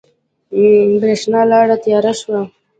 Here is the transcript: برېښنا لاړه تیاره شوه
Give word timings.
برېښنا 0.99 1.41
لاړه 1.51 1.75
تیاره 1.83 2.13
شوه 2.19 2.41